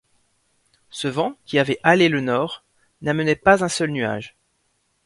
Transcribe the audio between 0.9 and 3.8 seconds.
vent, qui avait halé le nord, n’amenait pas un